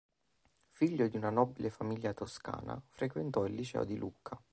[0.69, 4.41] Figlio di una nobile famiglia toscana, frequentò il liceo di Lucca.